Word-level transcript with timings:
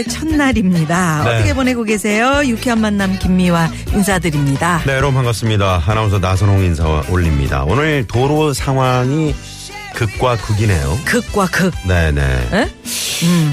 5월의 0.00 0.08
첫날입니다. 0.08 1.24
네. 1.24 1.30
어떻게 1.36 1.54
보내고 1.54 1.84
계세요? 1.84 2.42
유쾌한 2.44 2.80
만남 2.80 3.18
김미화 3.18 3.70
인사드립니다. 3.92 4.82
네 4.86 4.92
여러분 4.94 5.14
반갑습니다 5.14 5.82
아나운서 5.86 6.18
나선홍 6.18 6.62
인사 6.64 6.86
올립니다 7.08 7.64
오늘 7.64 8.06
도로 8.06 8.52
상황이 8.52 9.34
극과 9.94 10.36
극이네요 10.36 10.98
극과 11.04 11.46
극. 11.46 11.74
네네 11.86 12.20
에? 12.52 12.70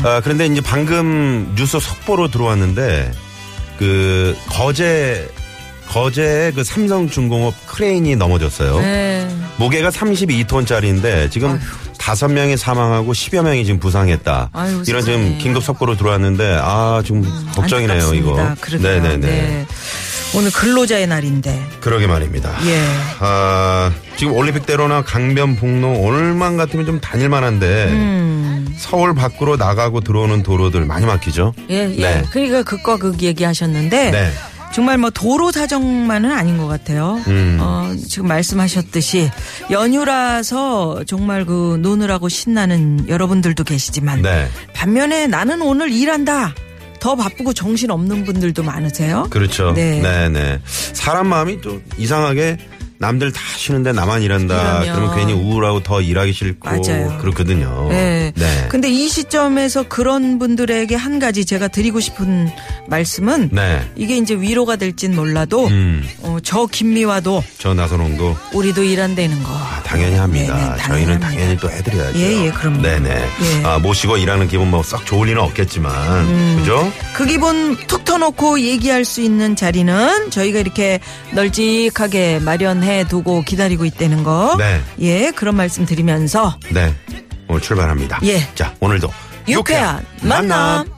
아, 0.04 0.22
그런데 0.24 0.46
이제 0.46 0.62
방금 0.62 1.54
뉴스 1.58 1.80
속보로 1.80 2.30
들어왔는데 2.30 3.12
그 3.78 4.36
거제 4.50 5.28
거제의 5.90 6.54
그 6.54 6.64
삼성중공업 6.64 7.54
크레인이 7.68 8.16
넘어졌어요 8.16 8.80
네. 8.80 9.28
무게가 9.58 9.90
32톤짜리인데 9.90 11.32
지금 11.32 11.60
다섯 11.98 12.28
명이 12.30 12.58
사망하고 12.58 13.12
10여 13.12 13.42
명이 13.44 13.66
지금 13.66 13.80
부상했다. 13.80 14.52
아유, 14.54 14.84
이런 14.88 15.04
지금. 15.04 15.38
긴급 15.40 15.64
속보로 15.64 15.98
들어왔는데 15.98 16.60
아 16.62 17.02
지금 17.04 17.24
걱정이네요 17.56 18.14
이거. 18.14 18.38
안타깝습니다. 18.40 18.56
그러게요. 18.62 19.02
네네네. 19.02 19.28
네. 19.28 19.66
오늘 20.36 20.52
근로자의 20.52 21.08
날인데. 21.08 21.68
그러게 21.82 22.06
말입니다. 22.06 22.56
예. 22.68 22.82
아 23.20 23.92
지금 24.16 24.34
올림픽대로나 24.34 25.02
강변북로 25.04 25.94
오늘만 26.00 26.56
같으면 26.56 26.86
좀 26.86 27.00
다닐 27.02 27.28
만한데 27.30 27.86
음. 27.90 28.76
서울 28.78 29.16
밖으로 29.16 29.58
나가고 29.58 30.02
들어오는 30.02 30.44
도로들 30.44 30.86
많이 30.86 31.06
막히죠. 31.06 31.54
예, 31.72 31.92
예. 31.98 32.02
네. 32.02 32.24
그러니까 32.32 32.62
극과 32.64 32.98
극 32.98 33.24
얘기하셨는데. 33.24 34.12
네. 34.12 34.32
정말 34.74 34.98
뭐 34.98 35.10
도로 35.10 35.52
사정만은 35.52 36.32
아닌 36.32 36.58
것 36.58 36.68
같아요. 36.68 37.20
음. 37.28 37.58
어, 37.60 37.94
지금 38.08 38.28
말씀하셨듯이 38.28 39.30
연휴라서 39.72 41.04
정말 41.08 41.46
그 41.46 41.80
노느라고 41.82 42.30
신나는 42.30 43.10
여러분들도 43.10 43.64
계시지만 43.64 44.22
네. 44.22 44.48
반면에 44.74 45.28
나는 45.28 45.62
오늘 45.62 45.92
일한다. 45.92 46.54
더 47.00 47.16
바쁘고 47.16 47.54
정신 47.54 47.92
없는 47.92 48.26
분들도 48.26 48.64
많으세요. 48.64 49.28
그렇죠. 49.30 49.74
네. 49.74 50.02
네 50.02 50.30
네. 50.30 50.60
사람 50.66 51.28
마음이 51.28 51.62
또 51.62 51.80
이상하게 51.98 52.58
남들 53.00 53.32
다 53.32 53.40
쉬는데 53.56 53.92
나만 53.94 54.24
일한다. 54.24 54.80
그러면. 54.82 54.96
그러면 54.96 55.16
괜히 55.16 55.34
우울하고 55.34 55.84
더 55.84 56.02
일하기 56.02 56.34
싫고 56.34 56.68
맞아요. 56.68 57.18
그렇거든요. 57.20 57.88
네. 57.90 58.34
네. 58.36 58.68
근데 58.70 58.90
이 58.90 59.08
시점에서 59.08 59.84
그런 59.88 60.40
분들에게 60.40 60.96
한 60.96 61.20
가지 61.20 61.46
제가 61.46 61.68
드리고 61.68 62.00
싶은 62.00 62.50
말씀은 62.88 63.50
네. 63.52 63.90
이게 63.96 64.18
이제 64.18 64.34
위로가 64.36 64.76
될진 64.78 65.16
몰라도 65.16 65.68
음. 65.68 66.08
어, 66.22 66.38
저 66.44 66.66
김미화도 66.66 67.44
저 67.58 67.74
나선홍도 67.74 68.36
우리도 68.54 68.84
일한다는 68.84 69.44
거. 69.44 69.50
아, 69.52 69.82
당연히 69.84 70.16
합니다. 70.16 70.56
네네, 70.56 70.66
당연히 70.78 70.84
저희는 70.88 71.14
합니다. 71.14 71.30
당연히 71.30 71.58
또 71.58 71.70
해드려야죠. 71.70 72.20
예, 72.20 72.46
예, 72.46 72.52
그럼요. 72.52 72.82
네네. 72.82 73.10
예. 73.12 73.64
아, 73.66 73.80
모시고 73.80 74.18
일하는 74.18 74.48
기분 74.48 74.70
뭐 74.72 74.82
썩 74.84 75.06
좋을 75.06 75.28
리는 75.28 75.42
없겠지만, 75.42 76.26
음. 76.26 76.56
그죠? 76.60 76.92
그 77.14 77.26
기분 77.26 77.76
툭 77.88 78.06
터놓고 78.06 78.62
얘기할 78.62 79.04
수 79.04 79.20
있는 79.22 79.56
자리는 79.58 80.32
저희가 80.32 80.60
이렇게 80.60 81.00
널찍하게 81.34 82.40
마련해 82.40 83.08
두고 83.08 83.42
기다리고 83.42 83.84
있다는 83.86 84.24
거. 84.24 84.56
네. 84.58 84.82
예, 85.02 85.32
그런 85.36 85.56
말씀 85.56 85.86
드리면서 85.86 86.58
네. 86.72 86.94
오늘 87.50 87.62
출발합니다. 87.62 88.20
예. 88.24 88.48
자, 88.56 88.74
오늘도 88.80 89.12
유쾌한 89.50 90.06
만남. 90.22 90.86
음, 90.88 90.97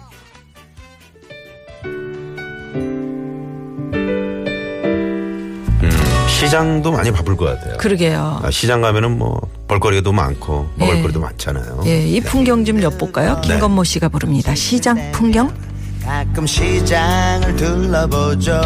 시장도 6.50 6.92
많이 6.92 7.12
바쁠 7.12 7.38
것 7.38 7.46
같아요. 7.46 7.78
그러게요. 7.78 8.40
아, 8.44 8.50
시장 8.50 8.82
가면은 8.82 9.20
뭐 9.20 9.40
볼거리도 9.68 10.12
많고 10.12 10.68
예. 10.80 10.86
먹을거리도 10.86 11.20
많잖아요. 11.20 11.84
예, 11.86 12.02
이 12.08 12.20
풍경 12.22 12.66
좀 12.66 12.82
엿볼까요? 12.82 13.36
네. 13.36 13.42
김건모 13.50 13.84
씨가 13.84 14.10
부릅니다. 14.10 14.56
시장 14.56 15.12
풍경. 15.12 15.54
가끔 16.04 16.48
시장을 16.48 17.56
둘러보죠 17.56 18.60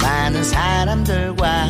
많은 0.00 0.42
사람들과 0.42 1.66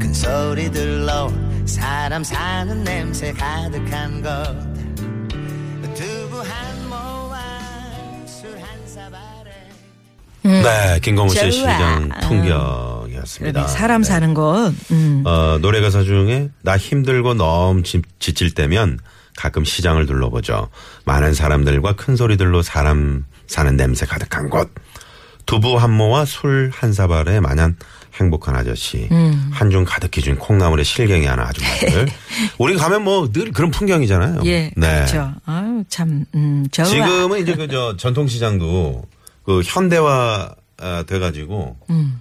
큰 0.00 0.14
소리들로 0.14 1.30
사람 1.66 2.24
사는 2.24 2.82
냄새 2.84 3.32
가득한 3.32 4.22
곳 4.22 5.94
두부 5.94 6.38
한 6.38 6.88
모와 6.88 7.36
술한 8.26 8.64
사발에 8.86 9.50
네, 10.42 11.00
김건모 11.02 11.32
씨의 11.34 11.52
좋아. 11.52 11.72
시장 11.72 12.08
아. 12.14 12.20
풍경 12.20 12.93
이었습니다. 13.24 13.60
그러네, 13.62 13.72
사람 13.72 14.02
네. 14.02 14.08
사는 14.08 14.34
것. 14.34 14.72
음. 14.90 15.22
어, 15.26 15.58
노래 15.60 15.80
가사 15.80 16.02
중에 16.02 16.50
나 16.62 16.76
힘들고 16.76 17.34
너무 17.34 17.82
지, 17.82 18.02
지칠 18.18 18.52
때면 18.54 18.98
가끔 19.36 19.64
시장을 19.64 20.06
둘러보죠. 20.06 20.68
많은 21.04 21.34
사람들과 21.34 21.94
큰 21.96 22.16
소리들로 22.16 22.62
사람 22.62 23.24
사는 23.46 23.76
냄새 23.76 24.06
가득한 24.06 24.48
곳. 24.50 24.70
두부 25.46 25.76
한 25.78 25.90
모와 25.92 26.24
술 26.24 26.70
한 26.72 26.92
사발에 26.92 27.40
마냥 27.40 27.76
행복한 28.14 28.54
아저씨. 28.56 29.08
음. 29.10 29.50
한중 29.52 29.84
가득히 29.84 30.22
준 30.22 30.36
콩나물에 30.38 30.84
실갱이 30.84 31.26
하나 31.26 31.48
아줌마들. 31.48 32.06
우리 32.58 32.76
가면 32.76 33.02
뭐 33.02 33.30
늘 33.32 33.50
그런 33.52 33.70
풍경이잖아요. 33.72 34.42
예, 34.46 34.70
네. 34.76 34.94
그렇죠. 34.94 35.32
아유, 35.44 35.82
참, 35.88 36.24
음. 36.34 36.64
지금은 36.70 37.40
이제 37.42 37.54
그 37.56 37.66
저 37.66 37.96
전통시장도 37.96 39.04
그 39.44 39.62
현대화 39.64 40.54
아, 40.78 41.04
돼가지고 41.06 41.76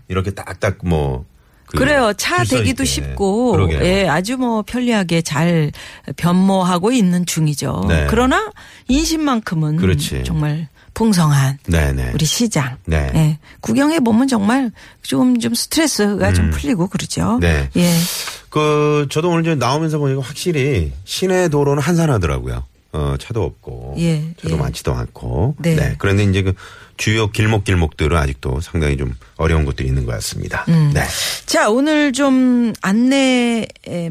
이렇게 0.07 0.31
딱딱 0.31 0.77
뭐. 0.83 1.25
그 1.65 1.77
음. 1.77 1.79
그래요. 1.79 2.13
차 2.17 2.43
대기도 2.43 2.83
있게. 2.83 2.85
쉽고, 2.85 3.53
그러게요. 3.53 3.83
예, 3.83 4.07
아주 4.07 4.37
뭐 4.37 4.61
편리하게 4.61 5.21
잘 5.21 5.71
변모하고 6.17 6.91
있는 6.91 7.25
중이죠. 7.25 7.85
네. 7.87 8.05
그러나 8.09 8.51
인심만큼은 8.89 9.77
그렇지. 9.77 10.23
정말 10.23 10.67
풍성한 10.93 11.57
네네. 11.67 12.11
우리 12.13 12.25
시장. 12.25 12.77
네. 12.85 13.09
예, 13.15 13.39
구경해 13.61 14.01
보면 14.01 14.27
정말 14.27 14.71
좀, 15.01 15.39
좀 15.39 15.55
스트레스가 15.55 16.33
좀 16.33 16.51
풀리고 16.51 16.87
그러죠. 16.87 17.35
음. 17.35 17.39
네. 17.39 17.69
예. 17.75 17.91
그 18.49 19.07
저도 19.09 19.29
오늘 19.29 19.41
이제 19.41 19.55
나오면서 19.55 19.97
보니까 19.97 20.21
확실히 20.21 20.91
시내 21.05 21.47
도로는 21.49 21.81
한산하더라고요. 21.81 22.63
어 22.93 23.15
차도 23.19 23.43
없고 23.43 23.95
예, 23.97 24.23
차도 24.39 24.53
예. 24.53 24.57
많지도 24.57 24.93
않고. 24.93 25.55
네. 25.59 25.95
그런데 25.97 26.23
이제 26.23 26.43
그 26.43 26.53
주요 26.95 27.31
길목 27.31 27.63
길목들은 27.63 28.15
아직도 28.15 28.61
상당히 28.61 28.97
좀 28.97 29.15
어려운 29.35 29.65
곳들이 29.65 29.87
있는 29.87 30.05
것 30.05 30.11
같습니다. 30.13 30.63
음. 30.67 30.91
네. 30.93 31.01
자, 31.47 31.69
오늘 31.69 32.13
좀 32.13 32.71
안내 32.81 33.65
에, 33.87 34.09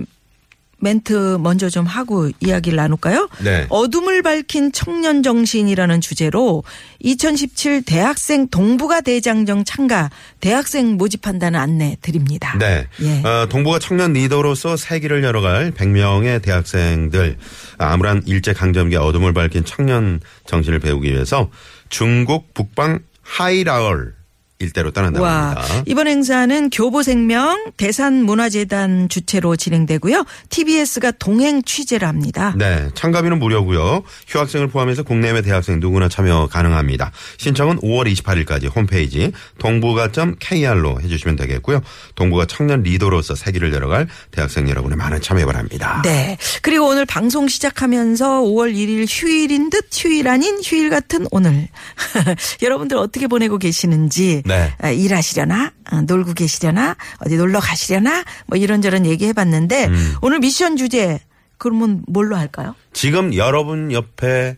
멘트 0.83 1.39
먼저 1.41 1.71
좀 1.71 1.87
하고 1.87 2.29
이야기를 2.41 2.77
나눌까요? 2.77 3.29
네. 3.43 3.67
어둠을 3.69 4.23
밝힌 4.23 4.73
청년 4.73 5.23
정신이라는 5.23 6.01
주제로 6.01 6.65
2017 6.99 7.83
대학생 7.83 8.49
동북아 8.49 9.01
대장정 9.01 9.65
참가 9.65 10.11
대학생 10.41 10.97
모집한다는 10.97 11.59
안내 11.59 11.97
드립니다. 12.03 12.57
네. 12.59 12.89
예. 13.01 13.23
어, 13.27 13.47
동북아 13.49 13.79
청년 13.79 14.13
리더로서 14.13 14.77
세기를 14.77 15.23
열어갈 15.23 15.71
100명의 15.71 16.43
대학생들 16.43 17.37
아무런 17.79 18.23
일제 18.27 18.53
강점기의 18.53 19.01
어둠을 19.01 19.33
밝힌 19.33 19.65
청년 19.65 20.21
정신을 20.47 20.81
배우기 20.81 21.13
위해서 21.13 21.49
중국 21.91 22.55
북방 22.55 22.99
하이라얼 23.23 24.15
일대로 24.63 24.93
와, 25.21 25.51
합니다. 25.51 25.83
이번 25.87 26.07
행사는 26.07 26.71
교보생명 26.71 27.73
대산문화재단 27.77 29.09
주최로 29.09 29.57
진행되고요. 29.57 30.25
TBS가 30.49 31.13
동행 31.13 31.63
취재를 31.63 32.07
합니다. 32.09 32.55
네, 32.57 32.89
참가비는 32.95 33.39
무료고요. 33.39 34.03
휴학생을 34.29 34.69
포함해서 34.69 35.03
국내외 35.03 35.43
대학생 35.43 35.81
누구나 35.81 36.09
참여 36.09 36.49
가능합니다. 36.51 37.13
신청은 37.39 37.81
5월 37.81 38.13
28일까지 38.13 38.75
홈페이지 38.75 39.33
동부가.kr로 39.59 41.01
해주시면 41.03 41.37
되겠고요. 41.37 41.81
동부가 42.15 42.47
청년 42.47 42.83
리더로서 42.83 43.35
세기를 43.35 43.73
열어갈 43.73 44.07
대학생 44.31 44.69
여러분의 44.69 44.97
많은 44.97 45.21
참여 45.21 45.45
바랍니다. 45.47 46.03
네. 46.05 46.39
그리고 46.63 46.87
오늘 46.89 47.05
방송 47.07 47.49
시작하면서 47.49 48.43
5월 48.43 48.75
1일 48.75 49.07
휴일인 49.09 49.71
듯 49.71 49.89
휴일 49.93 50.29
아닌 50.29 50.61
휴일 50.63 50.91
같은 50.91 51.27
오늘. 51.31 51.69
여러분들 52.63 52.97
어떻게 52.97 53.27
보내고 53.27 53.59
계시는지 53.59 54.43
네. 54.45 54.52
아, 54.79 54.91
일하시려나 54.91 55.73
어, 55.91 56.01
놀고 56.03 56.35
계시려나 56.35 56.97
어디 57.19 57.37
놀러 57.37 57.61
가시려나 57.61 58.25
뭐 58.47 58.59
이런저런 58.59 59.07
얘기해봤는데 59.07 59.87
음. 59.87 60.15
오늘 60.23 60.39
미션 60.41 60.77
주제 60.77 61.21
그러면 61.59 62.03
뭘로 62.09 62.37
할까요? 62.37 62.75
지금 62.93 63.35
여러분 63.35 63.93
옆에 63.93 64.57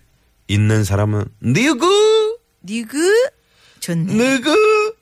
있는 0.48 0.84
사람은 0.84 1.24
누구? 1.40 2.38
니그 2.64 2.98
좋네. 3.84 4.14
누구? 4.14 4.50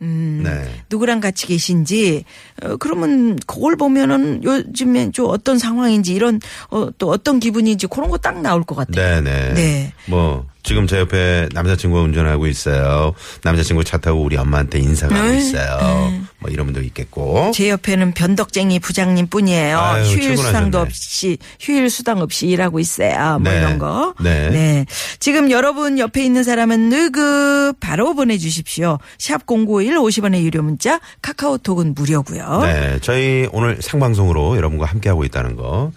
음. 0.03 0.41
네. 0.45 0.69
누구랑 0.91 1.21
같이 1.21 1.47
계신지 1.47 2.25
어, 2.63 2.77
그러면 2.79 3.39
그걸 3.47 3.77
보면은 3.77 4.43
요즘에 4.43 5.13
좀 5.13 5.27
어떤 5.29 5.59
상황인지 5.59 6.13
이런 6.15 6.41
어, 6.71 6.89
또 6.99 7.11
어떤 7.11 7.39
기분인지 7.39 7.87
그런 7.87 8.11
거 8.11 8.17
딱 8.23 8.41
나올 8.41 8.63
것 8.65 8.75
같아요. 8.75 9.23
네네. 9.23 9.55
네. 9.55 9.93
뭐 10.07 10.47
지금 10.63 10.87
제 10.87 10.99
옆에 10.99 11.49
남자친구가 11.53 12.03
운전하고 12.03 12.47
있어요. 12.47 13.15
남자친구 13.43 13.83
차 13.85 13.99
타고 13.99 14.23
우리 14.23 14.37
엄마한테 14.37 14.79
인사가고 14.79 15.29
네. 15.29 15.39
있어요. 15.39 16.22
뭐 16.43 16.51
이런 16.51 16.67
분도 16.67 16.83
있겠고. 16.83 17.53
제 17.55 17.71
옆에는 17.71 18.13
변덕쟁이 18.13 18.81
부장님 18.81 19.29
뿐이에요. 19.29 19.79
아유, 19.79 20.05
휴일 20.05 20.37
수당도. 20.37 20.81
없이 20.81 21.39
휴일 21.61 21.89
수당 21.89 22.19
없이 22.19 22.49
일하고 22.49 22.81
있어요. 22.81 23.39
뭐 23.39 23.51
네. 23.53 23.59
이런 23.59 23.79
거. 23.79 24.15
네. 24.21 24.85
지금 25.21 25.51
여러분 25.51 25.99
옆에 25.99 26.25
있는 26.25 26.43
사람은 26.43 26.89
누구 26.91 27.73
바로 27.81 28.15
보내 28.15 28.37
주십시오. 28.37 28.99
샵 29.19 29.47
#051 29.47 29.95
50원의 29.95 30.43
유료 30.43 30.63
문자 30.63 31.01
카카오톡은 31.23 31.95
무료고요. 31.95 32.61
네, 32.63 32.99
저희 33.01 33.49
오늘 33.53 33.81
생방송으로 33.81 34.57
여러분과 34.57 34.87
함께 34.87 35.09
하고 35.09 35.25
있다는 35.25 35.57
거. 35.57 35.93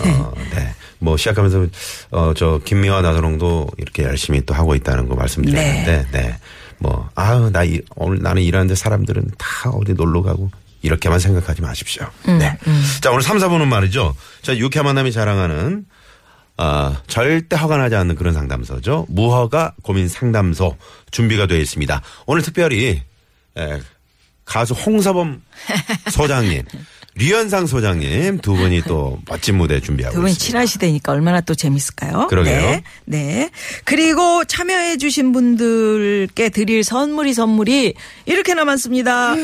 어, 0.00 0.32
네. 0.54 0.74
뭐 0.98 1.16
시작하면서 1.16 1.66
어, 2.10 2.32
저 2.36 2.60
김미화 2.64 3.00
나선홍도 3.02 3.68
이렇게 3.78 4.02
열심히 4.04 4.44
또 4.44 4.54
하고 4.54 4.74
있다는 4.74 5.08
거 5.08 5.14
말씀드렸는데, 5.14 6.06
네. 6.12 6.36
뭐, 6.80 7.08
아우, 7.14 7.50
나 7.50 7.62
이- 7.62 7.80
오늘 7.94 8.20
나는 8.22 8.42
일하는데 8.42 8.74
사람들은 8.74 9.30
다 9.38 9.70
어디 9.70 9.92
놀러 9.94 10.22
가고 10.22 10.50
이렇게만 10.82 11.18
생각하지 11.20 11.60
마십시오. 11.62 12.06
음, 12.26 12.38
네. 12.38 12.56
자, 13.02 13.10
오늘 13.10 13.22
3, 13.22 13.38
4분은 13.38 13.66
말이죠. 13.68 14.16
자, 14.42 14.56
유쾌한 14.56 14.86
만남이 14.86 15.12
자랑하는 15.12 15.84
아, 16.56 17.00
절대 17.06 17.56
허가 17.56 17.76
나지 17.78 17.94
않는 17.96 18.16
그런 18.16 18.34
상담소죠. 18.34 19.06
무허가 19.08 19.74
고민 19.82 20.08
상담소 20.08 20.76
준비가 21.10 21.46
되어 21.46 21.58
있습니다. 21.58 22.02
오늘 22.26 22.42
특별히 22.42 23.02
에, 23.56 23.80
가수 24.44 24.74
홍서범 24.74 25.42
소장님, 26.10 26.62
류현상 27.16 27.66
소장님 27.66 28.38
두 28.38 28.54
분이 28.54 28.82
또 28.82 29.18
멋진 29.28 29.56
무대 29.56 29.80
준비하고 29.80 30.14
두 30.14 30.20
분이 30.20 30.32
있습니다. 30.32 30.46
친하시다니까 30.46 31.12
얼마나 31.12 31.40
또 31.40 31.54
재밌을까요? 31.54 32.28
그러게요. 32.28 32.60
네. 32.60 32.82
네. 33.04 33.50
그리고 33.84 34.44
참여해 34.44 34.96
주신 34.96 35.32
분들께 35.32 36.48
드릴 36.50 36.84
선물이 36.84 37.34
선물이 37.34 37.94
이렇게 38.26 38.54
남았습니다. 38.54 39.34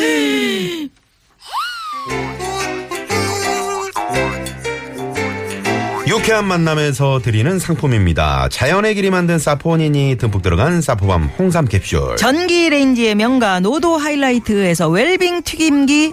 유쾌한 6.07 6.47
만남에서 6.47 7.21
드리는 7.21 7.59
상품입니다. 7.59 8.49
자연의 8.49 8.95
길이 8.95 9.11
만든 9.11 9.41
사포닌이 9.41 10.17
듬뿍 10.19 10.41
들어간 10.41 10.81
사포밤 10.81 11.25
홍삼 11.37 11.65
캡슐. 11.67 12.17
전기 12.17 12.71
레인지의 12.71 13.17
명가 13.17 13.59
노도 13.59 13.97
하이라이트에서 13.97 14.89
웰빙 14.89 15.43
튀김기 15.43 16.13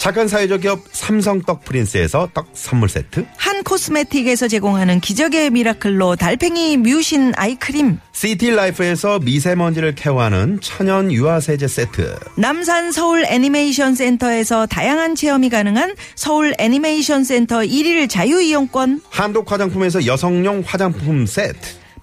착한 0.00 0.28
사회적 0.28 0.62
기업 0.62 0.80
삼성 0.92 1.42
떡 1.42 1.62
프린스에서 1.62 2.30
떡 2.32 2.48
선물 2.54 2.88
세트. 2.88 3.26
한 3.36 3.62
코스메틱에서 3.62 4.48
제공하는 4.48 4.98
기적의 4.98 5.50
미라클로 5.50 6.16
달팽이 6.16 6.78
뮤신 6.78 7.34
아이크림 7.36 7.98
시티 8.12 8.50
라이프에서 8.50 9.18
미세먼지를 9.18 9.94
케어하는 9.94 10.60
천연 10.62 11.12
유화 11.12 11.38
세제 11.38 11.68
세트. 11.68 12.18
남산 12.36 12.92
서울 12.92 13.26
애니메이션 13.26 13.94
센터에서 13.94 14.64
다양한 14.64 15.16
체험이 15.16 15.50
가능한 15.50 15.94
서울 16.14 16.54
애니메이션 16.58 17.22
센터 17.22 17.58
1일 17.58 18.08
자유 18.08 18.40
이용권 18.40 19.02
한독 19.10 19.52
화장품에서 19.52 20.06
여성용 20.06 20.62
화장품 20.64 21.26
세트. 21.26 21.79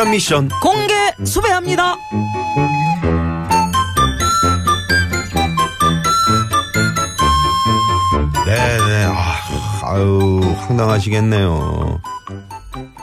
유쾌한 0.00 0.10
미션 0.10 0.48
공개 0.60 0.94
수배합니다. 1.24 1.96
네네. 8.46 9.04
아, 9.04 9.36
아유, 9.84 10.40
황당하시겠네요. 10.58 12.00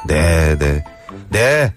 네네. 0.07 0.83
네. 1.29 1.73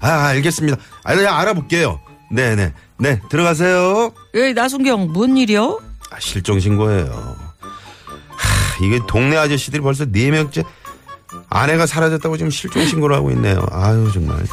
아, 0.00 0.08
알겠습니다. 0.26 0.76
아, 1.04 1.14
네, 1.14 1.26
알아볼게요. 1.26 2.00
네네. 2.30 2.72
네, 2.98 3.20
들어가세요. 3.30 4.12
예, 4.34 4.52
나순경 4.52 5.12
뭔 5.12 5.36
일이요? 5.36 5.80
아, 6.10 6.18
실종 6.18 6.58
신고예요. 6.58 7.36
하, 8.28 8.84
이게 8.84 8.98
동네 9.06 9.36
아저씨들이 9.36 9.82
벌써 9.82 10.04
네 10.04 10.30
명째 10.30 10.64
아내가 11.54 11.86
사라졌다고 11.86 12.36
지금 12.36 12.50
실종 12.50 12.84
신고를 12.84 13.14
하고 13.14 13.30
있네요. 13.30 13.64
아유, 13.70 14.10
정말. 14.12 14.44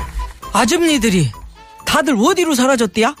아줌니들이 0.54 1.30
다들 1.84 2.16
어디로 2.18 2.54
사라졌디야? 2.54 3.14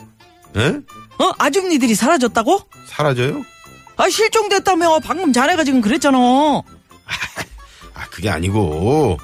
예? 0.56 0.80
어? 1.18 1.32
아줌니들이 1.38 1.94
사라졌다고? 1.94 2.60
사라져요? 2.86 3.44
아 3.98 4.08
실종됐다며 4.08 5.00
방금 5.04 5.34
자네가 5.34 5.64
지금 5.64 5.82
그랬잖아. 5.82 6.18
아, 6.18 6.62
그게 8.10 8.30
아니고. 8.30 9.18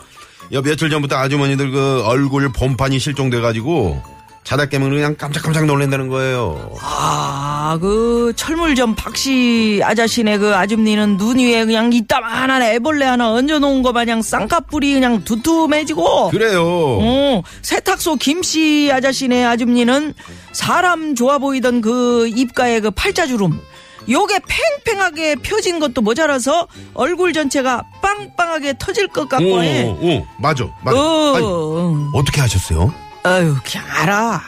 야, 0.52 0.60
며칠 0.60 0.90
전부터 0.90 1.16
아주머니들 1.16 1.70
그 1.70 2.02
얼굴 2.04 2.52
본판이 2.52 2.98
실종돼가지고 2.98 4.02
자다 4.44 4.66
깨면 4.66 4.90
그냥 4.90 5.16
깜짝깜짝 5.16 5.64
놀란다는 5.64 6.08
거예요. 6.08 6.74
아, 6.82 7.41
그 7.78 8.32
철물점 8.36 8.94
박씨 8.94 9.80
아저씨네 9.82 10.38
그 10.38 10.54
아줌니는 10.54 11.16
눈 11.16 11.38
위에 11.38 11.64
그냥 11.64 11.92
이따만한 11.92 12.62
애벌레 12.62 13.04
하나 13.04 13.32
얹어놓은 13.32 13.82
거 13.82 13.92
마냥 13.92 14.22
쌍꺼풀이 14.22 14.94
그냥 14.94 15.24
두툼해지고. 15.24 16.30
그래요. 16.30 16.62
어, 16.64 17.42
세탁소 17.62 18.16
김씨 18.16 18.90
아저씨네 18.92 19.44
아줌니는 19.44 20.14
사람 20.52 21.14
좋아 21.14 21.38
보이던 21.38 21.80
그 21.80 22.28
입가에 22.28 22.80
그 22.80 22.90
팔자주름. 22.90 23.60
요게 24.08 24.40
팽팽하게 24.84 25.36
펴진 25.36 25.78
것도 25.78 26.00
모자라서 26.00 26.66
얼굴 26.94 27.32
전체가 27.32 27.84
빵빵하게 28.02 28.74
터질 28.78 29.06
것 29.06 29.28
같고 29.28 29.62
해. 29.62 29.84
오, 29.84 29.90
오, 30.00 30.26
맞아, 30.38 30.64
맞아. 30.82 30.98
어, 30.98 31.34
아니, 31.36 31.46
어. 31.46 32.10
어떻게 32.14 32.40
하셨어요? 32.40 32.92
아유, 33.22 33.54
그냥 33.64 33.86
알아. 33.88 34.42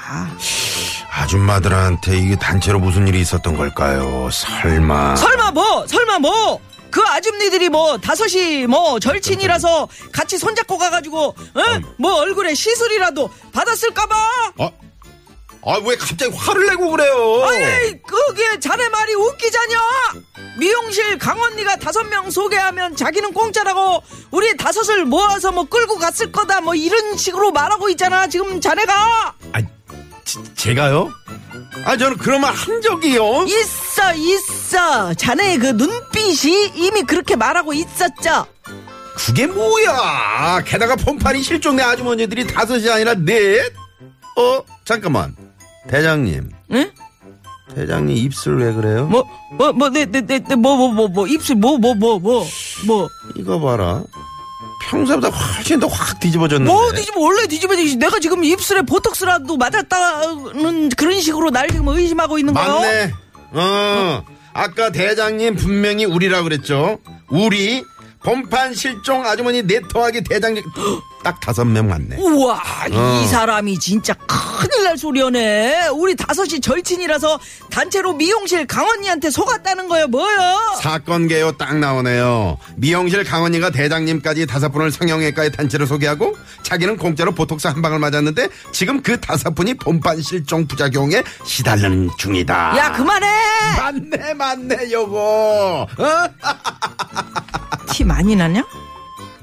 아줌마들한테 1.15 2.19
이게 2.19 2.37
단체로 2.37 2.81
무슨 2.81 3.07
일이 3.07 3.21
있었던 3.21 3.57
걸까요? 3.57 4.29
설마. 4.33 5.15
설마 5.17 5.53
뭐, 5.53 5.87
설마 5.87 6.19
뭐, 6.19 6.61
그 6.91 7.01
아줌니들이 7.03 7.69
뭐, 7.69 7.99
다섯이 7.99 8.67
뭐, 8.67 8.99
절친이라서 8.99 9.89
같이 10.13 10.39
손잡고 10.39 10.77
가가지고, 10.77 11.27
어? 11.27 11.63
뭐, 11.99 12.15
얼굴에 12.17 12.55
시술이라도 12.55 13.31
받았을까봐? 13.53 14.15
아, 14.59 14.71
아, 15.67 15.79
왜 15.85 15.97
갑자기 15.97 16.37
화를 16.37 16.67
내고 16.67 16.91
그래요? 16.91 17.45
아니, 17.45 18.03
그게 18.03 18.59
자네 18.59 18.89
말이 18.89 19.15
웃기자냐? 19.15 19.81
미용실 20.59 21.19
강언니가 21.19 21.77
다섯 21.77 22.05
명 22.05 22.31
소개하면 22.31 22.97
자기는 22.97 23.33
공짜라고 23.33 24.03
우리 24.31 24.57
다섯을 24.57 25.05
모아서 25.05 25.51
뭐 25.53 25.65
끌고 25.65 25.97
갔을 25.97 26.31
거다 26.31 26.61
뭐 26.61 26.75
이런 26.75 27.17
식으로 27.17 27.51
말하고 27.51 27.89
있잖아 27.89 28.29
지금 28.29 28.61
자네가 28.61 28.95
아, 28.95 29.34
지- 30.25 30.39
제가요? 30.57 31.11
아, 31.85 31.97
저는 31.97 32.17
그런 32.19 32.41
말 32.41 32.53
한 32.55 32.81
적이요. 32.81 33.45
있어 33.47 34.15
있어 34.15 35.15
자네의 35.15 35.59
그 35.59 35.67
눈빛이 35.69 36.73
이미 36.77 37.03
그렇게 37.03 37.37
말하고 37.37 37.73
있었죠 37.75 38.47
그게 39.17 39.47
뭐야? 39.47 40.63
게다가 40.65 40.97
폰판이 40.97 41.43
실종된 41.43 41.87
아주머니들이 41.87 42.47
다섯이 42.49 42.89
아니라 42.91 43.15
넷? 43.15 43.73
어, 44.37 44.61
잠깐만. 44.85 45.37
대장님. 45.89 46.51
응? 46.73 46.91
대장님 47.75 48.17
입술 48.17 48.57
왜 48.61 48.73
그래요? 48.73 49.07
뭐 49.07 49.25
뭐뭐네네네뭐뭐 49.53 50.89
뭐 50.93 51.09
뭐 51.09 51.27
입술 51.29 51.57
뭐 51.57 51.79
뭐 51.79 51.95
뭐 51.95 52.19
뭐 52.21 52.45
뭐 52.87 53.09
이거 53.37 53.61
봐라. 53.61 54.03
평소보다 54.91 55.29
훨씬 55.29 55.81
더 55.81 55.87
확 55.89 56.19
뒤집어졌는데. 56.21 56.73
뭐 56.73 56.93
뒤집어 56.93 57.21
원래 57.21 57.47
뒤집어지지 57.47 57.97
내가 57.97 58.19
지금 58.19 58.45
입술에 58.45 58.83
보톡스라도 58.83 59.57
맞았다는 59.57 60.89
그런 60.91 61.21
식으로 61.21 61.51
날 61.51 61.69
지금 61.71 61.89
의심하고 61.89 62.39
있는 62.39 62.55
거야 62.55 62.69
맞네. 62.69 63.13
어. 63.53 64.25
아까 64.53 64.91
대장님 64.91 65.57
분명히 65.57 66.05
우리라 66.05 66.43
그랬죠. 66.43 66.99
우리 67.29 67.83
본판 68.23 68.73
실종 68.75 69.25
아주머니 69.27 69.63
네터하기 69.63 70.23
대장님 70.25 70.63
딱 71.23 71.41
다섯 71.41 71.65
명 71.65 71.89
맞네. 71.89 72.17
우와 72.17 72.55
어. 72.93 73.21
이 73.23 73.27
사람이 73.29 73.79
진짜 73.79 74.15
큰 74.15 74.39
일 74.63 74.85
날 74.85 74.99
소리여네 74.99 75.89
우리 75.95 76.15
다섯이 76.15 76.61
절친이라서 76.61 77.41
단체로 77.71 78.13
미용실 78.15 78.67
강언니한테 78.67 79.31
속았다는 79.31 79.89
거예요 79.89 80.07
뭐요 80.09 80.77
사건 80.83 81.27
개요 81.27 81.53
딱 81.53 81.79
나오네요. 81.79 82.59
미용실 82.77 83.25
강원이가 83.25 83.71
대장님까지 83.71 84.47
다섯 84.47 84.69
분을 84.71 84.91
성형외과에 84.93 85.51
단체로 85.51 85.87
소개하고 85.87 86.37
자기는 86.63 86.97
공짜로 86.99 87.33
보톡스 87.33 87.67
한 87.69 87.81
방을 87.81 87.99
맞았는데 87.99 88.49
지금 88.73 89.03
그 89.03 89.19
다섯 89.21 89.55
분이 89.55 89.75
본판 89.75 90.21
실종 90.21 90.67
부작용에 90.67 91.23
시달리는 91.47 92.11
중이다. 92.19 92.77
야 92.77 92.93
그만해 92.93 93.27
맞네 93.79 94.35
맞네 94.35 94.93
요거. 94.93 95.87
어? 95.99 96.29
티 97.91 98.05
많이 98.05 98.37
나냐? 98.37 98.65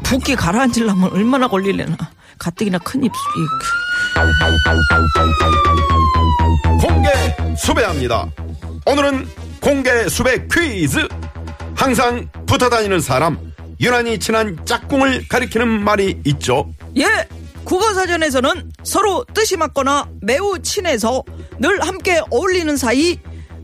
붓기 0.03 0.36
가라앉으려면 0.36 1.12
얼마나 1.12 1.48
걸리려나 1.48 1.96
가뜩이나 2.38 2.77
큰 2.80 3.03
입술이 3.03 3.46
공개 6.79 7.09
수배합니다. 7.57 8.27
오늘은 8.85 9.27
공개 9.59 10.07
수배 10.07 10.47
퀴즈. 10.51 11.07
항상 11.75 12.29
붙어 12.45 12.69
다니는 12.69 12.99
사람, 12.99 13.39
유난히 13.79 14.19
친한 14.19 14.63
짝꿍을 14.65 15.27
가리키는 15.27 15.83
말이 15.83 16.21
있죠. 16.25 16.71
예 16.97 17.05
국어사전에서는 17.63 18.71
서로 18.83 19.25
뜻이 19.33 19.57
맞거나 19.57 20.07
매우 20.21 20.59
친해서 20.59 21.23
늘 21.59 21.81
함께 21.81 22.21
어울리는 22.29 22.75
사이 22.77 23.17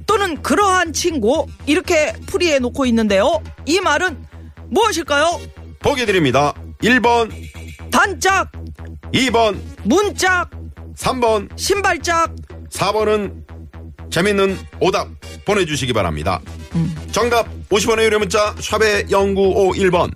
또는 0.08 0.42
그러한 0.42 0.94
친구 0.94 1.46
이렇게 1.66 2.14
풀이해 2.28 2.60
놓고 2.60 2.86
있는데요 2.88 3.42
이 3.66 3.80
말은 3.80 4.26
무엇일까요? 4.70 5.40
보기 5.80 6.06
드립니다. 6.06 6.54
1번, 6.82 7.32
단짝, 7.92 8.52
2번, 9.14 9.60
문짝, 9.88 10.50
3번, 10.98 11.48
신발짝 11.56 12.36
4번은 12.70 13.46
재밌는 14.10 14.58
오답 14.82 15.08
보내주시기 15.46 15.94
바랍니다. 15.94 16.42
정답 17.12 17.48
50원의 17.70 18.04
유료 18.04 18.20
문자 18.20 18.54
샵의 18.60 19.06
0951번 19.06 20.12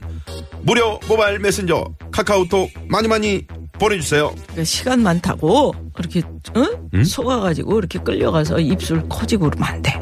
무료 0.64 1.00
모바일 1.08 1.40
메신저 1.40 1.86
카카오톡 2.12 2.70
많이 2.90 3.08
많이 3.08 3.46
보내주세요. 3.74 4.34
그러니까 4.36 4.64
시간 4.64 5.02
많다고 5.02 5.74
이렇게 5.98 6.20
어? 6.20 7.04
속아가지고 7.04 7.80
이렇게 7.80 7.98
끌려가서 8.00 8.60
입술 8.60 9.08
커지고 9.10 9.50
그러면 9.50 9.68
안 9.70 9.82
돼. 9.82 9.98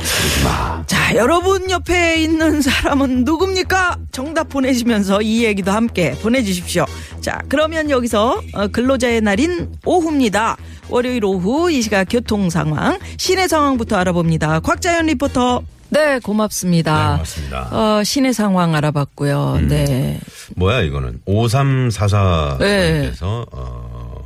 자 0.86 1.16
여러분 1.16 1.70
옆에 1.70 2.22
있는 2.22 2.62
사람은 2.62 3.24
누굽니까? 3.24 3.98
정답 4.12 4.50
보내시면서 4.50 5.22
이 5.22 5.46
얘기도 5.46 5.72
함께 5.72 6.12
보내주십시오. 6.22 6.86
자 7.22 7.42
그러면 7.50 7.90
여기서 7.90 8.42
어, 8.54 8.68
근로자의 8.68 9.22
날인 9.22 9.74
오후입니다. 9.86 10.58
월요일 10.90 11.26
오후 11.26 11.72
이 11.72 11.82
시각 11.82 12.06
교통 12.10 12.50
상황 12.50 12.98
시내 13.18 13.48
상황부터 13.48 13.98
알아봅니다. 13.98 14.60
곽자연 14.62 15.08
리포터. 15.08 15.62
네 15.92 16.20
고맙습니다. 16.20 16.94
네, 16.94 17.12
고맙습니다. 17.14 17.70
어, 17.72 18.04
시내 18.04 18.32
상황 18.32 18.76
알아봤고요. 18.76 19.60
네 19.68 20.20
뭐야 20.56 20.82
이거는 20.82 21.22
5344 21.26 22.58
네. 22.60 23.02
님께서 23.02 23.46
어, 23.52 24.26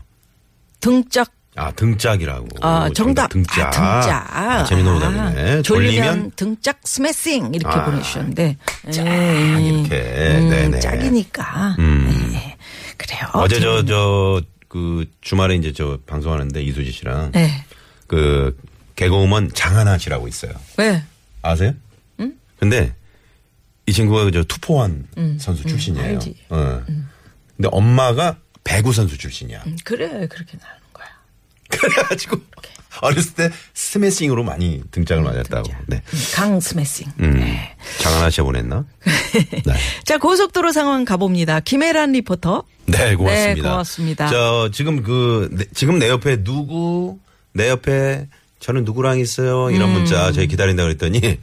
등짝 0.80 1.30
아 1.56 1.72
등짝이라고. 1.72 2.48
아, 2.62 2.90
정답. 2.96 3.30
등짝. 3.30 3.68
아, 3.78 4.02
등짝. 4.02 4.36
아, 4.38 4.64
재밌는 4.64 4.96
오답이네. 4.96 5.20
아, 5.20 5.62
졸리면 5.62 5.64
졸리면 5.64 6.32
등짝 6.36 6.80
스매싱 6.84 7.52
이렇게 7.54 7.78
아, 7.78 7.86
보내주셨는데. 7.86 8.58
짝 8.92 9.06
예, 9.06 9.62
이렇게. 9.62 9.96
음, 10.40 10.50
네네. 10.50 10.80
짝이니까. 10.80 11.76
음. 11.78 12.32
예. 12.34 12.53
그래요. 13.34 13.44
어제 13.44 13.60
저. 13.60 13.86
저 13.86 14.54
그 14.74 15.06
주말에 15.22 15.54
이제 15.54 15.72
저 15.72 16.00
방송하는데 16.08 16.60
이수지 16.64 16.92
씨랑 16.92 17.32
네. 17.34 17.64
그 18.08 18.58
개그우먼 18.96 19.52
장하나 19.54 20.00
씨라고 20.00 20.28
있어요. 20.28 20.52
왜? 20.80 21.04
아세요? 21.44 21.74
응? 22.20 22.34
근데 22.58 22.96
이 23.86 23.94
친구가 23.94 24.32
저 24.32 24.44
투포환 24.44 25.06
선수 25.40 25.64
출신이에요. 25.64 26.08
음. 26.08 26.14
알지. 26.16 26.36
어. 26.50 26.84
근데 27.56 27.70
엄마가 27.72 28.38
배구 28.64 28.94
선수 28.94 29.16
출신이야. 29.16 29.62
음, 29.68 29.78
그래 29.84 30.08
그렇게 30.28 30.58
나는 30.58 30.80
거야. 30.92 31.08
그래가지고 31.70 32.38
어렸을 33.02 33.34
때 33.36 33.52
스매싱으로 33.76 34.44
많이 34.44 34.82
등짝을 34.90 35.22
맞았다고. 35.22 35.72
네. 35.86 35.98
음, 35.98 36.20
강 36.34 36.60
스매싱. 36.60 37.12
음. 37.20 37.56
장하나 38.00 38.32
씨가 38.32 38.44
보냈나? 38.46 38.86
네. 39.06 39.74
자 40.04 40.18
고속도로 40.18 40.72
상황 40.72 41.06
가봅니다. 41.06 41.60
김혜란 41.60 42.14
리포터. 42.14 42.64
네, 42.86 43.16
고맙습니다. 43.16 43.54
네, 43.56 43.62
고맙습니다. 43.62 44.28
저 44.28 44.70
지금 44.74 45.04
그 45.04 45.50
내- 45.52 45.66
지금 45.74 46.00
내 46.00 46.10
옆에 46.10 46.44
누구 46.44 47.18
내 47.54 47.70
옆에 47.70 48.28
저는 48.60 48.84
누구랑 48.86 49.20
있어요 49.20 49.70
이런 49.72 49.90
음. 49.90 49.94
문자 49.94 50.32
저희 50.32 50.48
기다린다 50.48 50.84
그랬더니 50.84 51.40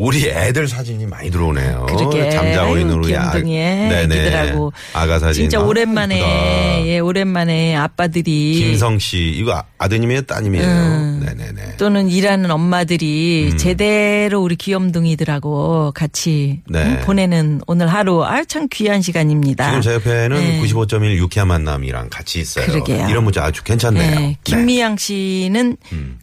우리 0.00 0.30
애들 0.30 0.66
사진이 0.66 1.04
많이 1.04 1.30
들어오네요. 1.30 1.84
그러게. 1.90 2.30
잠자고 2.30 2.78
있는 2.78 2.94
우리 2.94 3.14
아, 3.14 3.32
귀염둥이에 3.32 4.00
애기들하고 4.04 4.72
아가 4.94 5.18
사진. 5.18 5.42
진짜 5.42 5.58
아, 5.58 5.62
오랜만에 5.62 6.16
예쁘다. 6.16 6.86
예 6.86 6.98
오랜만에 7.00 7.76
아빠들이 7.76 8.54
김성 8.54 8.98
씨 8.98 9.18
이거 9.36 9.52
아- 9.52 9.64
아드님이에요 9.76 10.22
따님이에요. 10.22 10.66
음. 10.66 11.22
네네네. 11.22 11.76
또는 11.76 12.08
일하는 12.08 12.50
엄마들이 12.50 13.50
음. 13.52 13.58
제대로 13.58 14.40
우리 14.40 14.56
귀염둥이들하고 14.56 15.92
같이 15.94 16.62
네. 16.66 16.82
음, 16.82 17.00
보내는 17.04 17.60
오늘 17.66 17.86
하루 17.88 18.24
아유 18.24 18.46
참 18.46 18.68
귀한 18.72 19.02
시간입니다. 19.02 19.66
지금 19.68 19.82
제 19.82 19.92
옆에는 19.96 20.30
네. 20.34 20.60
95.1 20.62 21.14
유쾌한 21.16 21.48
만남이랑 21.48 22.08
같이 22.08 22.40
있어요. 22.40 22.64
그러게요. 22.64 23.06
이런 23.10 23.22
문자 23.24 23.44
아주 23.44 23.62
괜찮네요. 23.62 24.18
네, 24.18 24.38
김미양 24.44 24.96
씨는 24.96 25.76
음. 25.92 26.18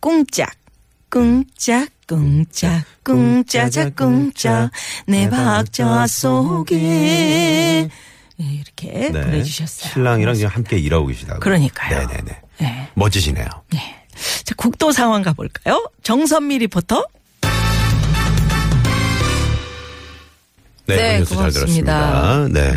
꿍짝 0.00 0.50
꿍짝 1.10 1.88
꿍짝 2.12 2.84
꿍짜자 3.04 3.90
꿍짜 3.90 4.70
내 5.06 5.30
박자 5.30 6.06
속에 6.06 7.88
네, 8.36 8.44
이렇게 8.46 9.08
네. 9.10 9.22
보내주셨어요. 9.22 9.92
신랑이랑 9.94 10.34
지금 10.34 10.50
함께 10.50 10.76
일하고 10.78 11.06
계시다고. 11.06 11.40
그러니까요. 11.40 12.06
네네네. 12.06 12.40
네. 12.60 12.88
멋지시네요. 12.94 13.46
네. 13.70 13.78
자, 14.44 14.54
국도 14.58 14.92
상황 14.92 15.22
가볼까요? 15.22 15.88
정선미 16.02 16.58
리포터. 16.58 17.06
네, 20.84 20.96
네, 20.96 21.18
뉴스 21.20 21.34
잘. 21.34 21.46
음. 21.46 21.50
들었습니다. 21.50 22.48
네. 22.50 22.74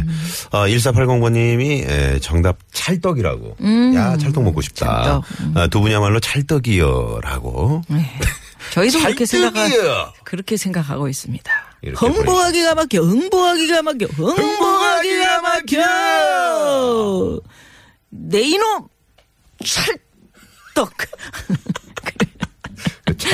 어, 0.52 0.60
1480번님이 0.68 1.90
에, 1.90 2.20
정답 2.20 2.58
찰떡이라고. 2.72 3.58
야, 3.96 4.16
찰떡 4.18 4.44
먹고 4.44 4.62
싶다. 4.62 5.18
음. 5.18 5.22
찰떡. 5.22 5.24
음. 5.42 5.58
어, 5.58 5.68
두 5.68 5.82
분이야말로 5.82 6.20
찰떡이여라고. 6.22 7.82
네. 7.90 8.06
저희도 8.72 9.00
그렇게 9.00 9.26
생각하! 9.26 10.14
그렇게 10.24 10.58
생각하고 10.58 11.08
있습니다. 11.08 11.52
흥보하기가 11.96 12.76
막혀, 12.76 13.02
흥보하기가 13.02 13.82
막혀, 13.84 14.06
흥보하기가 14.08 15.42
막혀! 15.42 17.42
내 18.10 18.42
이놈! 18.42 18.88
찰떡! 19.64 20.94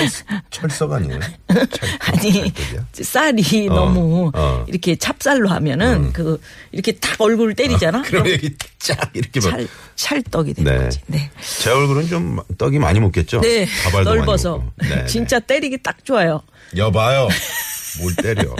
그 0.05 0.25
찰, 0.25 0.41
철석 0.49 0.91
아니에요? 0.93 1.19
찰떡, 1.47 1.79
아니, 2.09 2.31
찰떡이야? 2.53 2.85
쌀이 2.93 3.67
어, 3.69 3.73
너무 3.73 4.31
어. 4.33 4.65
이렇게 4.67 4.95
찹쌀로 4.95 5.49
하면은 5.49 6.13
그, 6.13 6.39
이렇게 6.71 6.93
딱 6.93 7.19
얼굴 7.19 7.53
때리잖아? 7.55 8.01
그럼 8.03 8.29
여기 8.29 8.55
쫙 8.79 9.11
이렇게 9.13 9.39
막. 9.39 9.51
찰, 9.51 9.67
찰떡이 9.95 10.53
되는 10.55 10.71
네. 10.77 10.83
거지. 10.83 10.99
네. 11.07 11.31
제 11.59 11.69
얼굴은 11.69 12.07
좀 12.07 12.39
떡이 12.57 12.79
많이 12.79 12.99
먹겠죠? 12.99 13.41
네. 13.41 13.67
넓어서. 14.03 14.63
네, 14.77 15.05
진짜 15.05 15.39
때리기 15.39 15.83
딱 15.83 16.03
좋아요. 16.03 16.41
네. 16.71 16.79
여봐요. 16.81 17.27
뭘 17.99 18.15
때려. 18.15 18.55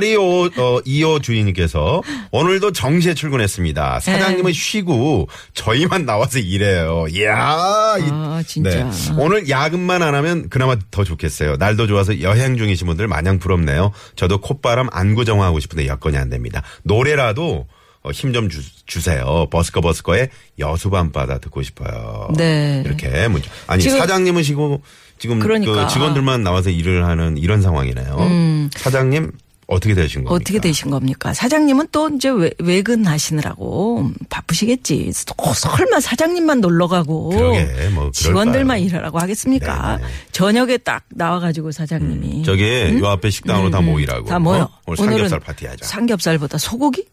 825, 0.00 0.50
어, 0.56 0.80
25 0.84 1.20
주인님께서 1.20 2.02
오늘도 2.32 2.72
정시에 2.72 3.14
출근했습니다. 3.14 4.00
사장님은 4.00 4.52
쉬고 4.52 5.28
저희만 5.54 6.04
나와서 6.04 6.38
일해요. 6.40 7.06
이야. 7.10 7.94
이- 8.00 8.08
아, 8.10 8.42
진짜. 8.46 8.90
오늘 9.18 9.48
야근만 9.48 10.02
안 10.02 10.14
하면 10.16 10.48
그나마 10.48 10.76
더 10.90 11.04
좋겠어요. 11.04 11.56
날도 11.56 11.86
좋아서 11.86 12.20
여행 12.22 12.56
중이신 12.56 12.86
분들 12.88 13.06
마냥 13.06 13.38
부럽네요. 13.38 13.92
저도 14.16 14.38
콧바람 14.38 14.88
안구 14.90 15.24
정화하고 15.24 15.60
싶은데 15.60 15.86
여건이 15.86 16.16
안 16.16 16.28
됩니다. 16.28 16.62
노래라도 16.82 17.66
어, 18.02 18.10
힘좀 18.10 18.50
주세요. 18.86 19.46
버스커 19.50 19.80
버스커의 19.80 20.28
여수밤바다 20.58 21.38
듣고 21.38 21.62
싶어요. 21.62 22.28
네. 22.36 22.82
이렇게 22.84 23.28
문자. 23.28 23.48
아니 23.66 23.82
지금- 23.82 23.98
사장님은 23.98 24.42
쉬고 24.42 24.82
지금 25.18 25.38
그러니까. 25.38 25.72
음. 25.72 25.86
그 25.86 25.92
직원들만 25.92 26.42
나와서 26.42 26.68
일을 26.68 27.06
하는 27.06 27.38
이런 27.38 27.62
상황이네요. 27.62 28.68
사장님 28.76 29.30
어떻게 29.66 29.94
되신 29.94 30.24
겁니까? 30.24 30.34
어떻게 30.34 30.60
되신 30.60 30.90
겁니까? 30.90 31.32
사장님은 31.32 31.88
또 31.92 32.08
이제 32.10 32.28
외, 32.30 32.50
외근하시느라고 32.58 34.10
바쁘시겠지. 34.28 35.10
또 35.26 35.52
설마 35.52 36.00
사장님만 36.00 36.60
놀러 36.60 36.86
가고 36.88 37.30
그러게, 37.30 37.88
뭐? 37.94 38.10
직원들만 38.12 38.80
일하라고 38.80 39.18
하겠습니까? 39.18 39.96
네네. 39.98 40.10
저녁에 40.32 40.76
딱 40.78 41.04
나와가지고 41.10 41.72
사장님이 41.72 42.42
저기 42.44 42.98
요 43.00 43.06
앞에 43.08 43.30
식당으로 43.30 43.70
다 43.70 43.80
모이라고. 43.80 44.26
음, 44.26 44.28
다 44.28 44.38
모여. 44.38 44.62
어? 44.62 44.68
오늘 44.86 45.12
삼겹살 45.12 45.40
파티하자. 45.40 45.86
삼겹살보다 45.86 46.58
소고기? 46.58 47.06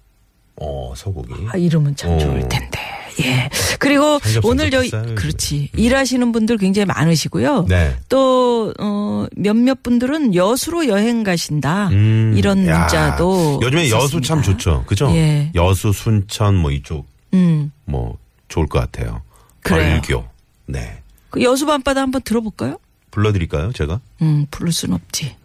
어 0.58 0.94
소고기. 0.96 1.34
아, 1.50 1.58
이러면 1.58 1.96
참 1.96 2.12
어. 2.12 2.18
좋을 2.18 2.48
텐데. 2.50 2.80
예. 3.20 3.50
그리고 3.80 4.20
오늘 4.44 4.72
저희 4.72 4.86
비싸요, 4.86 5.16
그렇지 5.16 5.70
일하시는 5.76 6.32
분들 6.32 6.58
굉장히 6.58 6.86
많으시고요. 6.86 7.66
네. 7.68 7.96
또 8.10 8.74
어, 8.80 9.26
몇몇 9.36 9.84
분들은 9.84 10.36
여수로 10.36 10.88
여행 10.88 11.24
가신다 11.24 11.90
음, 11.90 12.34
이런 12.36 12.66
야, 12.68 12.80
문자도 12.80 13.60
요즘에 13.64 13.90
여수 13.90 14.22
참 14.22 14.40
있었습니다. 14.40 14.44
좋죠. 14.44 14.84
그죠? 14.86 15.12
예. 15.16 15.52
여수, 15.56 15.92
순천 15.92 16.56
뭐 16.56 16.72
이쪽 16.72 17.08
음. 17.34 17.72
뭐 17.86 18.18
좋을 18.48 18.68
것 18.68 18.80
같아요. 18.80 19.22
그래요. 19.62 20.02
벌교. 20.02 20.26
네. 20.68 21.02
그 21.30 21.42
여수 21.44 21.66
밤바다 21.66 22.02
한번 22.02 22.22
들어볼까요? 22.24 22.78
불러드릴까요, 23.12 23.72
제가? 23.74 24.00
음, 24.22 24.46
부를 24.52 24.72
순 24.72 24.94
없지. 24.94 25.36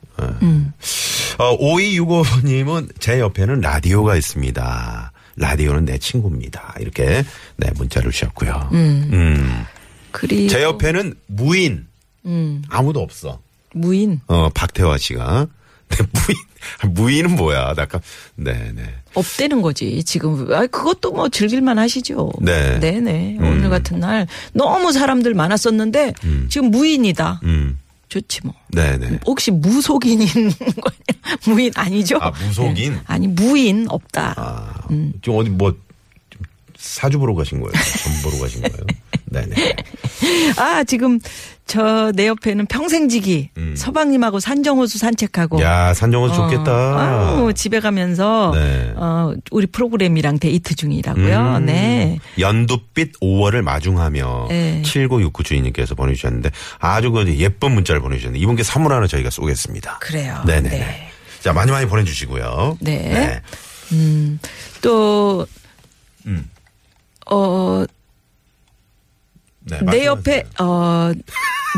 어, 1.39 1.59
5265님은 1.59 2.91
제 2.99 3.21
옆에는 3.21 3.61
라디오가 3.61 4.17
있습니다. 4.17 5.13
라디오는 5.37 5.85
내 5.85 5.99
친구입니다. 5.99 6.75
이렇게 6.81 7.25
네 7.57 7.71
문자를 7.77 8.11
주셨고요. 8.11 8.71
음. 8.73 9.65
그리고 10.11 10.49
제 10.49 10.63
옆에는 10.63 11.15
무인 11.27 11.87
음, 12.25 12.63
아무도 12.69 13.01
없어. 13.01 13.41
무인 13.73 14.21
어 14.27 14.49
박태화 14.55 14.97
씨가 14.97 15.47
네, 15.91 15.97
무인 16.13 16.95
무인은 16.95 17.37
뭐야? 17.37 17.75
약간 17.77 18.01
네네. 18.37 18.83
없대는 19.15 19.61
거지 19.63 20.03
지금. 20.05 20.53
아 20.53 20.67
그것도 20.67 21.13
뭐 21.13 21.29
즐길만 21.29 21.79
하시죠. 21.79 22.33
네. 22.41 22.81
네네. 22.81 23.37
음. 23.39 23.45
오늘 23.45 23.69
같은 23.71 24.01
날 24.01 24.27
너무 24.53 24.93
사람들 24.93 25.35
많았었는데 25.35 26.15
지금 26.49 26.71
무인이다. 26.71 27.41
음. 27.45 27.79
좋지 28.09 28.41
뭐. 28.45 28.55
네네. 28.69 29.19
혹시 29.27 29.51
무속인인 29.51 30.29
거냐? 30.59 31.37
무인 31.47 31.73
아니죠? 31.75 32.19
아, 32.21 32.31
무속인? 32.31 32.93
네. 32.95 33.01
아니 33.07 33.27
무인 33.29 33.87
없다. 33.91 34.35
아 34.37 34.76
음. 34.91 35.13
지금 35.23 35.39
어디 35.39 35.51
뭐 35.51 35.75
사주 36.79 37.19
보러 37.19 37.35
가신 37.35 37.61
거예요? 37.61 37.73
점 37.73 38.31
보러 38.31 38.43
가신 38.43 38.61
거예요? 38.63 38.87
네네. 39.27 39.77
아 40.59 40.85
지금 40.85 41.19
저 41.67 42.13
내 42.15 42.29
옆에는 42.29 42.67
평생지기 42.67 43.51
서방님하고 43.75 44.39
산정호수 44.39 44.99
산책하고. 44.99 45.59
음. 45.59 45.63
야 45.63 45.93
산정호 45.95 46.27
어, 46.27 46.33
좋겠다. 46.33 46.71
아유, 47.37 47.53
집에 47.55 47.81
가면서 47.81 48.53
네. 48.55 48.93
어, 48.95 49.33
우리 49.51 49.67
프로그램이랑 49.67 50.39
데이트 50.39 50.77
중이라고요. 50.77 51.57
음. 51.57 51.67
네. 51.67 52.19
연두빛 52.39 53.19
5월을 53.21 53.63
마중하며 53.63 54.47
네. 54.51 54.83
7969 54.85 55.43
주인님께서 55.43 55.95
보내주셨는데 55.97 56.51
아주 56.79 57.11
그 57.11 57.27
예쁜 57.37 57.73
문자를 57.73 58.01
보내주셨는데 58.01 58.41
이분께 58.41 58.63
선물 58.63 58.93
하나 58.93 59.07
저희가 59.09 59.31
쏘겠습니다. 59.31 59.99
그래요. 59.99 60.41
네네. 60.47 60.69
네. 60.69 61.09
자 61.41 61.53
많이 61.53 61.73
많이 61.73 61.87
보내주시고요. 61.87 62.79
네. 62.81 63.43
또 64.83 65.47
음. 66.27 66.51
어, 67.31 67.85
네, 69.61 69.81
내. 69.91 70.07
옆에 70.07 70.45
어, 70.61 71.13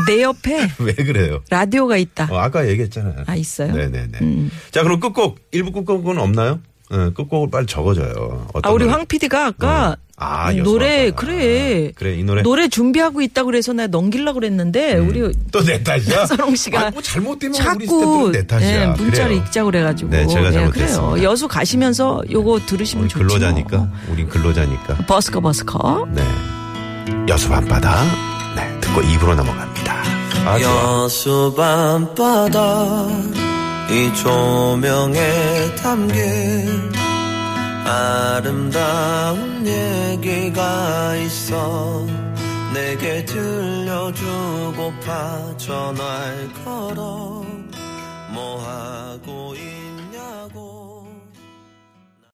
내 0.07 0.21
옆에 0.21 0.67
왜 0.79 0.93
그래요? 0.93 1.43
라디오가 1.49 1.97
있다. 1.97 2.27
어, 2.31 2.37
아까 2.37 2.67
얘기했잖아요. 2.67 3.23
아, 3.25 3.35
있어요? 3.35 3.73
네네네. 3.73 4.19
음. 4.21 4.51
자 4.71 4.83
그럼 4.83 4.99
끝곡 4.99 5.39
일부 5.51 5.71
끝곡은 5.71 6.17
없나요? 6.19 6.61
네, 6.91 7.11
끝곡을 7.13 7.49
빨리 7.51 7.65
적어줘요. 7.67 8.47
어떤 8.53 8.69
아, 8.69 8.73
우리 8.73 8.85
노래? 8.85 8.91
황 8.97 9.05
PD가 9.05 9.45
아까 9.47 9.89
어. 9.91 9.95
아, 10.21 10.51
노래 10.51 11.11
그래. 11.11 11.89
아, 11.89 11.91
그래, 11.95 12.15
이 12.17 12.23
노래. 12.23 12.67
준비하고 12.67 13.21
있다고 13.21 13.45
그래서 13.45 13.71
내가 13.73 13.87
넘기려고 13.87 14.39
그랬는데 14.39 14.95
우리 14.95 15.21
또 15.51 15.61
내 15.63 15.81
탓이야? 15.81 16.25
서롱 16.27 16.55
씨가 16.55 16.87
아, 16.87 16.89
뭐 16.91 17.01
잘못되면 17.01 17.53
자꾸 17.53 18.29
내 18.33 18.45
탓이야. 18.45 18.81
예, 18.81 18.85
문자를 18.87 19.29
그래요. 19.29 19.41
읽자고 19.43 19.65
그래가지고 19.67 20.09
네, 20.09 20.27
제가 20.27 20.47
예, 20.47 20.51
잘못했습니다. 20.51 21.09
그래요. 21.11 21.23
여수 21.29 21.47
가시면서 21.47 22.21
요거 22.29 22.61
들으시면 22.65 23.07
좋죠. 23.07 23.19
근로자니까. 23.27 23.89
우린 24.11 24.27
근로자니까. 24.27 24.95
버스커 25.05 25.39
버스커. 25.39 26.07
네. 26.11 26.21
여수 27.29 27.47
밤바다. 27.49 28.03
네. 28.57 28.79
듣고 28.81 29.01
입으로 29.01 29.35
넘어갑니다. 29.35 30.03
아. 30.45 30.59
여수 30.61 31.53
밤바다 31.55 33.48
이 33.91 34.13
조명에 34.13 35.75
담긴 35.81 36.91
아름다운 37.85 39.65
얘기가 39.65 41.15
있어 41.15 42.05
내게 42.71 43.25
들려주고파 43.25 44.27
전화를 45.57 46.53
걸어 46.63 47.43
뭐 48.31 48.63
하고 48.63 49.55
있 49.55 49.68